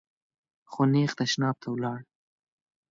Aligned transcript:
خو 0.71 0.81
نېغ 0.91 1.11
تشناب 1.19 1.55
ته 1.61 1.67
ولاړ. 1.71 1.99